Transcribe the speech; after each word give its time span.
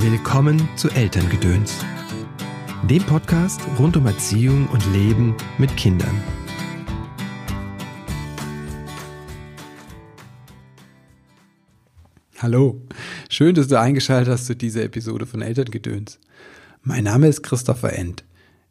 Willkommen 0.00 0.68
zu 0.76 0.88
Elterngedöns, 0.90 1.84
dem 2.88 3.02
Podcast 3.02 3.60
rund 3.80 3.96
um 3.96 4.06
Erziehung 4.06 4.68
und 4.68 4.86
Leben 4.92 5.36
mit 5.58 5.76
Kindern. 5.76 6.22
Hallo, 12.38 12.80
schön, 13.28 13.56
dass 13.56 13.66
du 13.66 13.80
eingeschaltet 13.80 14.32
hast 14.32 14.46
zu 14.46 14.54
dieser 14.54 14.84
Episode 14.84 15.26
von 15.26 15.42
Elterngedöns. 15.42 16.20
Mein 16.82 17.02
Name 17.02 17.26
ist 17.26 17.42
Christopher 17.42 17.92
End. 17.92 18.24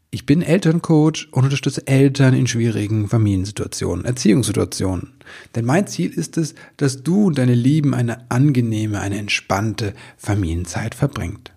Ich 0.09 0.25
bin 0.25 0.41
Elterncoach 0.41 1.27
und 1.31 1.43
unterstütze 1.43 1.85
Eltern 1.85 2.33
in 2.33 2.47
schwierigen 2.47 3.09
Familiensituationen, 3.09 4.05
Erziehungssituationen. 4.05 5.13
Denn 5.53 5.65
mein 5.65 5.87
Ziel 5.87 6.11
ist 6.11 6.37
es, 6.37 6.55
dass 6.77 7.03
du 7.03 7.25
und 7.25 7.37
deine 7.37 7.53
Lieben 7.53 7.93
eine 7.93 8.31
angenehme, 8.31 9.01
eine 9.01 9.17
entspannte 9.17 9.93
Familienzeit 10.15 10.95
verbringt. 10.95 11.51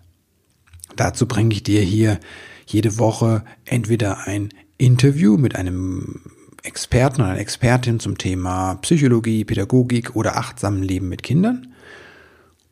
Dazu 0.97 1.27
bringe 1.27 1.53
ich 1.53 1.63
dir 1.63 1.81
hier 1.81 2.19
jede 2.65 2.97
Woche 2.97 3.45
entweder 3.63 4.27
ein 4.27 4.49
Interview 4.77 5.37
mit 5.37 5.55
einem 5.55 6.21
Experten 6.63 7.21
oder 7.21 7.31
einer 7.31 7.39
Expertin 7.39 8.01
zum 8.01 8.17
Thema 8.17 8.75
Psychologie, 8.75 9.45
Pädagogik 9.45 10.15
oder 10.15 10.37
achtsamen 10.37 10.83
Leben 10.83 11.07
mit 11.07 11.23
Kindern 11.23 11.73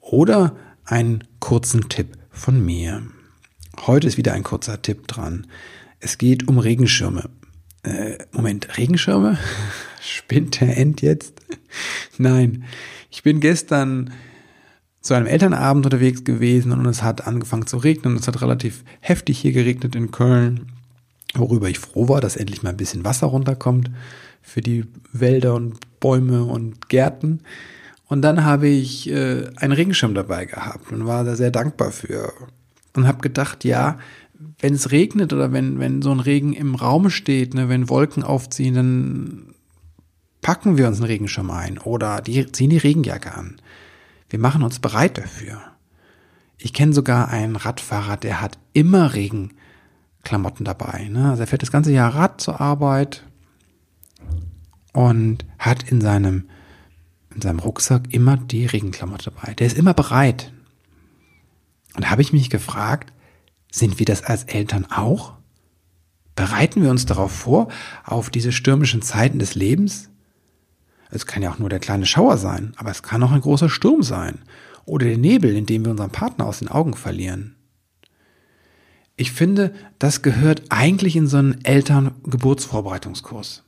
oder 0.01 0.55
einen 0.83 1.23
kurzen 1.39 1.87
Tipp 1.87 2.17
von 2.29 2.63
mir. 2.63 3.01
Heute 3.87 4.07
ist 4.07 4.17
wieder 4.17 4.33
ein 4.33 4.43
kurzer 4.43 4.81
Tipp 4.81 5.07
dran. 5.07 5.47
Es 5.99 6.17
geht 6.17 6.47
um 6.47 6.59
Regenschirme. 6.59 7.29
Äh, 7.83 8.17
Moment, 8.33 8.77
Regenschirme? 8.77 9.37
Spinnt 10.01 10.59
der 10.59 10.77
End 10.77 11.01
jetzt? 11.01 11.41
Nein, 12.17 12.65
ich 13.09 13.23
bin 13.23 13.39
gestern 13.39 14.11
zu 14.99 15.13
einem 15.13 15.27
Elternabend 15.27 15.85
unterwegs 15.85 16.25
gewesen 16.25 16.73
und 16.73 16.85
es 16.87 17.03
hat 17.03 17.25
angefangen 17.25 17.67
zu 17.67 17.77
regnen. 17.77 18.17
Es 18.17 18.27
hat 18.27 18.41
relativ 18.41 18.83
heftig 18.99 19.39
hier 19.39 19.53
geregnet 19.53 19.95
in 19.95 20.11
Köln, 20.11 20.73
worüber 21.33 21.69
ich 21.69 21.79
froh 21.79 22.09
war, 22.09 22.19
dass 22.19 22.35
endlich 22.35 22.61
mal 22.61 22.71
ein 22.71 22.77
bisschen 22.77 23.05
Wasser 23.05 23.27
runterkommt 23.27 23.89
für 24.41 24.61
die 24.61 24.85
Wälder 25.13 25.55
und 25.55 25.79
Bäume 26.01 26.43
und 26.43 26.89
Gärten. 26.89 27.41
Und 28.07 28.23
dann 28.23 28.43
habe 28.43 28.67
ich 28.67 29.09
äh, 29.09 29.47
einen 29.55 29.73
Regenschirm 29.73 30.15
dabei 30.15 30.45
gehabt 30.45 30.91
und 30.91 31.07
war 31.07 31.23
da 31.23 31.35
sehr 31.37 31.51
dankbar 31.51 31.91
für 31.91 32.33
und 32.95 33.07
habe 33.07 33.19
gedacht, 33.19 33.63
ja, 33.63 33.99
wenn 34.59 34.73
es 34.73 34.91
regnet 34.91 35.33
oder 35.33 35.51
wenn, 35.51 35.79
wenn 35.79 36.01
so 36.01 36.11
ein 36.11 36.19
Regen 36.19 36.53
im 36.53 36.75
Raum 36.75 37.09
steht, 37.09 37.53
ne, 37.53 37.69
wenn 37.69 37.89
Wolken 37.89 38.23
aufziehen, 38.23 38.75
dann 38.75 39.55
packen 40.41 40.77
wir 40.77 40.87
uns 40.87 40.97
einen 40.97 41.07
Regenschirm 41.07 41.51
ein 41.51 41.77
oder 41.77 42.21
die, 42.21 42.51
ziehen 42.51 42.69
die 42.69 42.77
Regenjacke 42.77 43.33
an. 43.33 43.61
Wir 44.29 44.39
machen 44.39 44.63
uns 44.63 44.79
bereit 44.79 45.17
dafür. 45.17 45.59
Ich 46.57 46.73
kenne 46.73 46.93
sogar 46.93 47.29
einen 47.29 47.55
Radfahrer, 47.55 48.17
der 48.17 48.41
hat 48.41 48.57
immer 48.73 49.13
Regenklamotten 49.13 50.65
dabei. 50.65 51.07
Ne? 51.09 51.29
Also 51.29 51.43
er 51.43 51.47
fährt 51.47 51.61
das 51.61 51.71
ganze 51.71 51.91
Jahr 51.91 52.13
Rad 52.13 52.41
zur 52.41 52.61
Arbeit 52.61 53.25
und 54.93 55.45
hat 55.57 55.83
in 55.83 56.01
seinem, 56.01 56.49
in 57.33 57.41
seinem 57.41 57.59
Rucksack 57.59 58.13
immer 58.13 58.37
die 58.37 58.65
Regenklamotte 58.65 59.31
dabei. 59.31 59.53
Der 59.53 59.67
ist 59.67 59.77
immer 59.77 59.93
bereit. 59.93 60.53
Und 61.99 62.09
habe 62.09 62.21
ich 62.21 62.31
mich 62.31 62.49
gefragt, 62.49 63.11
sind 63.69 63.99
wir 63.99 64.05
das 64.05 64.23
als 64.23 64.45
Eltern 64.45 64.85
auch? 64.89 65.33
Bereiten 66.33 66.81
wir 66.81 66.91
uns 66.91 67.05
darauf 67.05 67.29
vor, 67.29 67.67
auf 68.05 68.29
diese 68.29 68.53
stürmischen 68.53 69.01
Zeiten 69.01 69.37
des 69.37 69.53
Lebens? 69.53 70.09
Es 71.11 71.25
kann 71.25 71.43
ja 71.43 71.51
auch 71.51 71.59
nur 71.59 71.67
der 71.67 71.79
kleine 71.79 72.05
Schauer 72.05 72.37
sein, 72.37 72.71
aber 72.77 72.89
es 72.89 73.03
kann 73.03 73.21
auch 73.21 73.33
ein 73.33 73.41
großer 73.41 73.67
Sturm 73.67 74.01
sein. 74.01 74.39
Oder 74.85 75.07
der 75.07 75.17
Nebel, 75.17 75.53
in 75.53 75.65
dem 75.65 75.83
wir 75.83 75.91
unseren 75.91 76.09
Partner 76.09 76.45
aus 76.45 76.59
den 76.59 76.69
Augen 76.69 76.93
verlieren. 76.93 77.57
Ich 79.17 79.33
finde, 79.33 79.73
das 79.99 80.21
gehört 80.21 80.61
eigentlich 80.69 81.17
in 81.17 81.27
so 81.27 81.35
einen 81.35 81.65
Elterngeburtsvorbereitungskurs. 81.65 83.65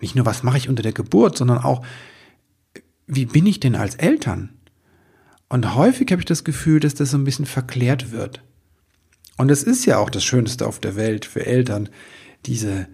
Nicht 0.00 0.14
nur, 0.14 0.24
was 0.24 0.42
mache 0.42 0.56
ich 0.56 0.70
unter 0.70 0.82
der 0.82 0.94
Geburt, 0.94 1.36
sondern 1.36 1.58
auch, 1.58 1.84
wie 3.06 3.26
bin 3.26 3.44
ich 3.44 3.60
denn 3.60 3.74
als 3.74 3.94
Eltern? 3.94 4.56
Und 5.48 5.74
häufig 5.74 6.10
habe 6.10 6.20
ich 6.20 6.26
das 6.26 6.44
Gefühl, 6.44 6.80
dass 6.80 6.94
das 6.94 7.10
so 7.10 7.18
ein 7.18 7.24
bisschen 7.24 7.46
verklärt 7.46 8.10
wird. 8.10 8.42
Und 9.36 9.50
es 9.50 9.62
ist 9.62 9.84
ja 9.86 9.98
auch 9.98 10.10
das 10.10 10.24
Schönste 10.24 10.66
auf 10.66 10.80
der 10.80 10.96
Welt 10.96 11.24
für 11.24 11.44
Eltern, 11.44 11.88
diese, 12.46 12.88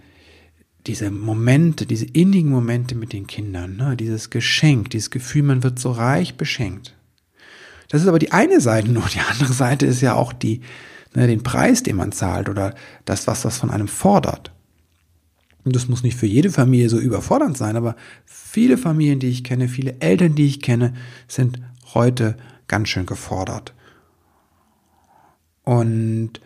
diese 0.86 1.10
Momente, 1.10 1.86
diese 1.86 2.06
innigen 2.06 2.50
Momente 2.50 2.94
mit 2.94 3.12
den 3.12 3.26
Kindern, 3.26 3.76
ne? 3.76 3.96
dieses 3.96 4.30
Geschenk, 4.30 4.90
dieses 4.90 5.10
Gefühl, 5.10 5.44
man 5.44 5.62
wird 5.62 5.78
so 5.78 5.92
reich 5.92 6.36
beschenkt. 6.36 6.94
Das 7.88 8.02
ist 8.02 8.08
aber 8.08 8.18
die 8.18 8.32
eine 8.32 8.60
Seite 8.60 8.90
nur. 8.90 9.04
Die 9.12 9.20
andere 9.20 9.52
Seite 9.52 9.86
ist 9.86 10.00
ja 10.00 10.14
auch 10.14 10.32
die, 10.32 10.62
ne, 11.14 11.26
den 11.26 11.42
Preis, 11.42 11.82
den 11.82 11.96
man 11.96 12.10
zahlt 12.12 12.48
oder 12.48 12.74
das, 13.04 13.26
was 13.26 13.42
das 13.42 13.58
von 13.58 13.70
einem 13.70 13.88
fordert. 13.88 14.50
Und 15.64 15.76
das 15.76 15.88
muss 15.88 16.02
nicht 16.02 16.16
für 16.16 16.26
jede 16.26 16.50
Familie 16.50 16.88
so 16.88 16.98
überfordernd 16.98 17.56
sein, 17.56 17.76
aber 17.76 17.94
viele 18.24 18.78
Familien, 18.78 19.20
die 19.20 19.28
ich 19.28 19.44
kenne, 19.44 19.68
viele 19.68 20.00
Eltern, 20.00 20.34
die 20.34 20.46
ich 20.46 20.60
kenne, 20.60 20.94
sind 21.28 21.60
heute 21.94 22.36
ganz 22.68 22.88
schön 22.88 23.06
gefordert. 23.06 23.74
Und 25.64 26.40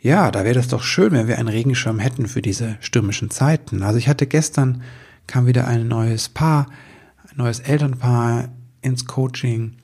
ja, 0.00 0.30
da 0.30 0.44
wäre 0.44 0.54
das 0.54 0.68
doch 0.68 0.82
schön, 0.82 1.12
wenn 1.12 1.28
wir 1.28 1.38
einen 1.38 1.48
Regenschirm 1.48 1.98
hätten 1.98 2.28
für 2.28 2.42
diese 2.42 2.76
stürmischen 2.80 3.30
Zeiten. 3.30 3.82
Also 3.82 3.98
ich 3.98 4.08
hatte 4.08 4.26
gestern, 4.26 4.82
kam 5.26 5.46
wieder 5.46 5.66
ein 5.66 5.88
neues 5.88 6.28
Paar, 6.28 6.66
ein 7.28 7.36
neues 7.36 7.60
Elternpaar 7.60 8.48
ins 8.80 9.06
Coaching. 9.06 9.74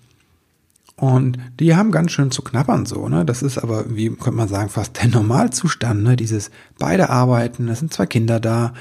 Und 0.97 1.39
die 1.59 1.75
haben 1.75 1.91
ganz 1.91 2.13
schön 2.13 2.31
zu 2.31 2.43
knabbern 2.43 2.87
so, 2.87 3.09
ne? 3.09 3.25
Das 3.25 3.43
ist 3.43 3.59
aber, 3.59 3.97
wie 3.97 4.11
könnte 4.11 4.33
man 4.33 4.49
sagen, 4.49 4.69
fast 4.69 5.03
der 5.03 5.09
Normalzustand, 5.09 6.05
ne? 6.05 6.15
Dieses 6.15 6.53
beide 6.79 7.11
arbeiten, 7.11 7.67
es 7.69 7.81
sind 7.81 7.93
zwei 7.93 8.07
Kinder 8.07 8.39
da 8.39 8.75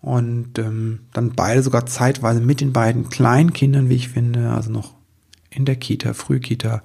und 0.00 0.58
ähm, 0.58 1.00
dann 1.12 1.32
beide 1.32 1.62
sogar 1.62 1.86
zeitweise 1.86 2.40
mit 2.40 2.60
den 2.60 2.72
beiden 2.72 3.08
kleinen 3.08 3.52
Kindern, 3.52 3.88
wie 3.88 3.94
ich 3.94 4.08
finde, 4.08 4.50
also 4.50 4.70
noch 4.70 4.94
in 5.54 5.64
der 5.64 5.76
Kita, 5.76 6.14
Frühkita, 6.14 6.82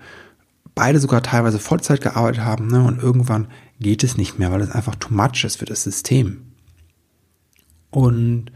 beide 0.76 1.00
sogar 1.00 1.22
teilweise 1.24 1.60
Vollzeit 1.60 2.02
gearbeitet 2.02 2.44
haben 2.44 2.68
ne? 2.68 2.84
und 2.84 3.02
irgendwann 3.02 3.48
geht 3.80 4.04
es 4.04 4.18
nicht 4.18 4.40
mehr, 4.40 4.52
weil 4.52 4.62
es 4.62 4.72
einfach 4.72 4.96
too 4.96 5.14
much 5.14 5.44
ist 5.44 5.58
für 5.58 5.66
das 5.66 5.84
System. 5.84 6.42
Und 7.92 8.52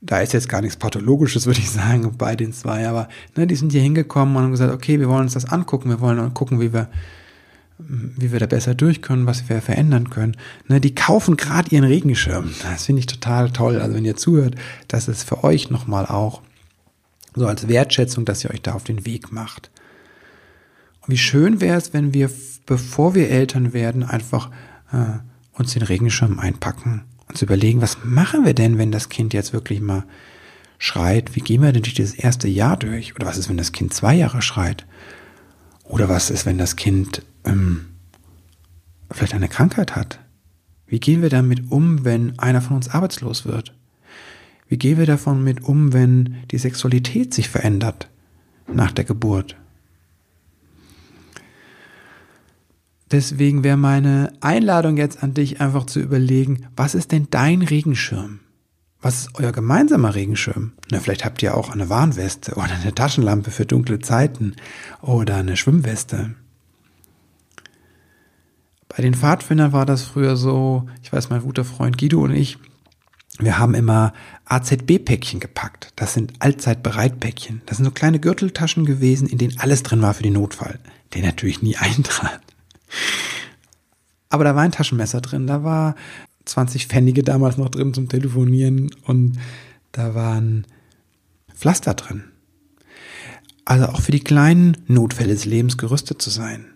da 0.00 0.20
ist 0.20 0.32
jetzt 0.32 0.48
gar 0.48 0.60
nichts 0.60 0.76
Pathologisches, 0.76 1.46
würde 1.46 1.60
ich 1.60 1.70
sagen, 1.70 2.14
bei 2.18 2.36
den 2.36 2.52
zwei, 2.52 2.88
aber 2.88 3.08
ne, 3.36 3.46
die 3.46 3.56
sind 3.56 3.72
hier 3.72 3.82
hingekommen 3.82 4.36
und 4.36 4.42
haben 4.42 4.50
gesagt, 4.52 4.72
okay, 4.72 4.98
wir 5.00 5.08
wollen 5.08 5.22
uns 5.22 5.34
das 5.34 5.46
angucken, 5.46 5.90
wir 5.90 6.00
wollen 6.00 6.34
gucken, 6.34 6.60
wie 6.60 6.72
wir, 6.72 6.88
wie 7.78 8.32
wir 8.32 8.40
da 8.40 8.46
besser 8.46 8.74
durch 8.74 9.02
können, 9.02 9.26
was 9.26 9.48
wir 9.48 9.60
verändern 9.60 10.10
können. 10.10 10.36
Ne, 10.68 10.80
die 10.80 10.94
kaufen 10.94 11.36
gerade 11.36 11.70
ihren 11.70 11.84
Regenschirm. 11.84 12.50
Das 12.62 12.86
finde 12.86 13.00
ich 13.00 13.06
total 13.06 13.50
toll. 13.50 13.80
Also 13.80 13.94
wenn 13.94 14.04
ihr 14.04 14.16
zuhört, 14.16 14.54
das 14.88 15.08
ist 15.08 15.22
für 15.24 15.44
euch 15.44 15.70
nochmal 15.70 16.06
auch 16.06 16.42
so 17.38 17.46
als 17.46 17.68
Wertschätzung, 17.68 18.24
dass 18.24 18.44
ihr 18.44 18.50
euch 18.50 18.62
da 18.62 18.72
auf 18.72 18.84
den 18.84 19.06
Weg 19.06 19.32
macht. 19.32 19.70
Und 21.00 21.12
wie 21.12 21.18
schön 21.18 21.60
wäre 21.60 21.78
es, 21.78 21.92
wenn 21.92 22.14
wir, 22.14 22.30
bevor 22.66 23.14
wir 23.14 23.30
Eltern 23.30 23.72
werden, 23.72 24.02
einfach 24.02 24.50
äh, 24.92 25.18
uns 25.52 25.72
den 25.72 25.82
Regenschirm 25.82 26.38
einpacken, 26.38 27.04
uns 27.28 27.42
überlegen, 27.42 27.80
was 27.80 27.98
machen 28.04 28.44
wir 28.44 28.54
denn, 28.54 28.78
wenn 28.78 28.92
das 28.92 29.08
Kind 29.08 29.34
jetzt 29.34 29.52
wirklich 29.52 29.80
mal 29.80 30.04
schreit? 30.78 31.34
Wie 31.34 31.40
gehen 31.40 31.62
wir 31.62 31.72
denn 31.72 31.82
durch 31.82 31.94
dieses 31.94 32.14
erste 32.14 32.48
Jahr 32.48 32.76
durch? 32.76 33.14
Oder 33.16 33.26
was 33.26 33.38
ist, 33.38 33.48
wenn 33.48 33.56
das 33.56 33.72
Kind 33.72 33.92
zwei 33.92 34.14
Jahre 34.14 34.42
schreit? 34.42 34.86
Oder 35.84 36.08
was 36.08 36.30
ist, 36.30 36.46
wenn 36.46 36.58
das 36.58 36.76
Kind 36.76 37.22
ähm, 37.44 37.86
vielleicht 39.10 39.34
eine 39.34 39.48
Krankheit 39.48 39.96
hat? 39.96 40.20
Wie 40.86 41.00
gehen 41.00 41.22
wir 41.22 41.30
damit 41.30 41.70
um, 41.70 42.04
wenn 42.04 42.38
einer 42.38 42.62
von 42.62 42.76
uns 42.76 42.88
arbeitslos 42.88 43.44
wird? 43.44 43.74
Wie 44.68 44.76
gehen 44.76 44.98
wir 44.98 45.06
davon 45.06 45.42
mit 45.42 45.64
um, 45.64 45.92
wenn 45.92 46.36
die 46.50 46.58
Sexualität 46.58 47.32
sich 47.32 47.48
verändert 47.48 48.08
nach 48.66 48.92
der 48.92 49.04
Geburt? 49.04 49.56
Deswegen 53.10 53.64
wäre 53.64 53.78
meine 53.78 54.32
Einladung 54.40 54.98
jetzt 54.98 55.22
an 55.22 55.32
dich 55.32 55.62
einfach 55.62 55.86
zu 55.86 56.00
überlegen, 56.00 56.66
was 56.76 56.94
ist 56.94 57.12
denn 57.12 57.28
dein 57.30 57.62
Regenschirm? 57.62 58.40
Was 59.00 59.20
ist 59.20 59.30
euer 59.34 59.52
gemeinsamer 59.52 60.14
Regenschirm? 60.14 60.72
Na, 60.90 60.98
vielleicht 60.98 61.24
habt 61.24 61.42
ihr 61.42 61.56
auch 61.56 61.70
eine 61.70 61.88
Warnweste 61.88 62.56
oder 62.56 62.72
eine 62.72 62.94
Taschenlampe 62.94 63.50
für 63.50 63.64
dunkle 63.64 64.00
Zeiten 64.00 64.56
oder 65.00 65.36
eine 65.36 65.56
Schwimmweste. 65.56 66.34
Bei 68.88 69.02
den 69.02 69.14
Pfadfindern 69.14 69.72
war 69.72 69.86
das 69.86 70.02
früher 70.02 70.36
so, 70.36 70.88
ich 71.02 71.12
weiß, 71.12 71.30
mein 71.30 71.42
guter 71.42 71.64
Freund 71.64 71.96
Guido 71.96 72.20
und 72.22 72.32
ich, 72.34 72.58
wir 73.38 73.58
haben 73.58 73.74
immer 73.74 74.12
AZB-Päckchen 74.46 75.40
gepackt. 75.40 75.92
Das 75.96 76.14
sind 76.14 76.32
Allzeitbereitpäckchen. 76.40 77.62
Das 77.66 77.76
sind 77.76 77.84
so 77.84 77.92
kleine 77.92 78.18
Gürteltaschen 78.18 78.84
gewesen, 78.84 79.28
in 79.28 79.38
denen 79.38 79.58
alles 79.60 79.82
drin 79.82 80.02
war 80.02 80.14
für 80.14 80.24
den 80.24 80.32
Notfall, 80.32 80.78
der 81.14 81.22
natürlich 81.22 81.62
nie 81.62 81.76
eintrat. 81.78 82.40
Aber 84.28 84.44
da 84.44 84.54
war 84.54 84.62
ein 84.62 84.72
Taschenmesser 84.72 85.20
drin, 85.20 85.46
da 85.46 85.62
war 85.62 85.94
20 86.44 86.86
Pfennige 86.86 87.22
damals 87.22 87.56
noch 87.56 87.68
drin 87.68 87.94
zum 87.94 88.08
Telefonieren 88.08 88.90
und 89.04 89.38
da 89.92 90.14
waren 90.14 90.66
Pflaster 91.54 91.94
drin. 91.94 92.24
Also 93.64 93.86
auch 93.86 94.00
für 94.00 94.12
die 94.12 94.24
kleinen 94.24 94.76
Notfälle 94.86 95.32
des 95.32 95.44
Lebens 95.44 95.76
gerüstet 95.76 96.22
zu 96.22 96.30
sein. 96.30 96.66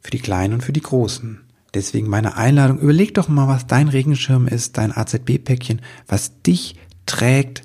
Für 0.00 0.10
die 0.10 0.18
kleinen 0.18 0.54
und 0.54 0.64
für 0.64 0.72
die 0.72 0.80
großen. 0.80 1.45
Deswegen 1.76 2.08
meine 2.08 2.38
Einladung, 2.38 2.78
überleg 2.78 3.12
doch 3.12 3.28
mal, 3.28 3.48
was 3.48 3.66
dein 3.66 3.88
Regenschirm 3.88 4.48
ist, 4.48 4.78
dein 4.78 4.96
AZB-Päckchen, 4.96 5.82
was 6.08 6.40
dich 6.40 6.76
trägt, 7.04 7.64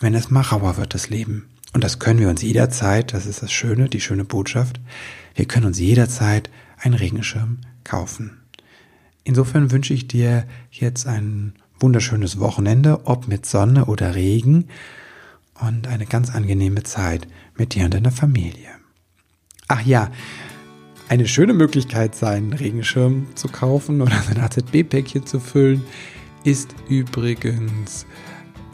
wenn 0.00 0.14
es 0.14 0.30
mal 0.30 0.42
rauer 0.42 0.76
wird, 0.76 0.92
das 0.92 1.08
Leben. 1.08 1.48
Und 1.72 1.82
das 1.82 1.98
können 1.98 2.20
wir 2.20 2.28
uns 2.28 2.42
jederzeit, 2.42 3.14
das 3.14 3.24
ist 3.24 3.42
das 3.42 3.50
Schöne, 3.50 3.88
die 3.88 4.02
schöne 4.02 4.26
Botschaft, 4.26 4.80
wir 5.34 5.46
können 5.46 5.64
uns 5.64 5.78
jederzeit 5.78 6.50
einen 6.76 6.92
Regenschirm 6.92 7.62
kaufen. 7.84 8.38
Insofern 9.24 9.70
wünsche 9.70 9.94
ich 9.94 10.06
dir 10.06 10.44
jetzt 10.70 11.06
ein 11.06 11.54
wunderschönes 11.80 12.38
Wochenende, 12.40 13.06
ob 13.06 13.28
mit 13.28 13.46
Sonne 13.46 13.86
oder 13.86 14.14
Regen 14.14 14.68
und 15.58 15.86
eine 15.86 16.04
ganz 16.04 16.34
angenehme 16.34 16.82
Zeit 16.82 17.26
mit 17.56 17.74
dir 17.74 17.86
und 17.86 17.94
deiner 17.94 18.12
Familie. 18.12 18.68
Ach 19.68 19.80
ja, 19.80 20.10
eine 21.08 21.26
schöne 21.26 21.54
Möglichkeit, 21.54 22.14
seinen 22.14 22.52
Regenschirm 22.52 23.26
zu 23.34 23.48
kaufen 23.48 24.02
oder 24.02 24.16
sein 24.26 24.38
AZB-Päckchen 24.38 25.26
zu 25.26 25.40
füllen, 25.40 25.84
ist 26.44 26.74
übrigens, 26.88 28.06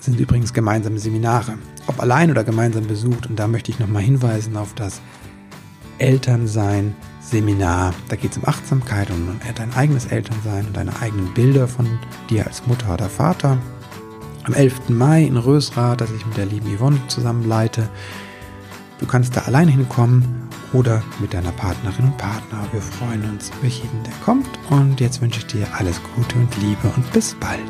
sind 0.01 0.19
übrigens 0.19 0.53
gemeinsame 0.53 0.99
Seminare. 0.99 1.55
Ob 1.87 2.01
allein 2.01 2.31
oder 2.31 2.45
gemeinsam 2.45 2.87
besucht. 2.87 3.27
Und 3.27 3.39
da 3.39 3.47
möchte 3.47 3.71
ich 3.71 3.79
nochmal 3.79 4.03
hinweisen 4.03 4.57
auf 4.57 4.75
das 4.75 5.01
Elternsein 5.99 6.95
Seminar. 7.21 7.95
Da 8.09 8.17
geht 8.17 8.33
es 8.33 8.39
um 8.39 8.47
Achtsamkeit 8.47 9.11
und 9.11 9.29
um 9.29 9.41
dein 9.55 9.73
eigenes 9.75 10.07
Elternsein 10.07 10.67
und 10.67 10.77
deine 10.77 11.01
eigenen 11.01 11.33
Bilder 11.35 11.69
von 11.69 11.87
dir 12.29 12.47
als 12.47 12.67
Mutter 12.67 12.93
oder 12.93 13.09
Vater. 13.09 13.59
Am 14.45 14.53
11. 14.53 14.91
Mai 14.91 15.23
in 15.23 15.37
Rösrath, 15.37 16.01
das 16.01 16.11
ich 16.11 16.27
mit 16.27 16.37
der 16.37 16.47
lieben 16.47 16.77
Yvonne 16.77 17.01
zusammenleite. 17.09 17.89
Du 18.99 19.07
kannst 19.07 19.37
da 19.37 19.43
allein 19.43 19.69
hinkommen 19.69 20.44
oder 20.75 21.03
mit 21.21 21.33
deiner 21.33 21.53
Partnerin 21.53 22.07
und 22.07 22.19
Partner. 22.19 22.67
Wir 22.73 22.83
freuen 22.83 23.25
uns 23.31 23.51
über 23.59 23.69
jeden, 23.69 24.03
der 24.03 24.13
kommt. 24.25 24.49
Und 24.71 25.01
jetzt 25.01 25.23
wünsche 25.23 25.39
ich 25.39 25.47
dir 25.47 25.67
alles 25.73 26.01
Gute 26.15 26.37
und 26.37 26.55
Liebe 26.59 26.93
und 26.97 27.11
bis 27.13 27.35
bald. 27.35 27.61